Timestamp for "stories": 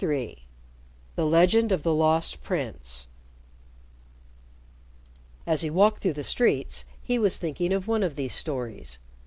8.33-8.97